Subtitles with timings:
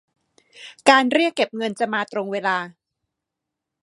[0.89, 2.57] การเรียกเก็บเงินจะมาตรงเวลา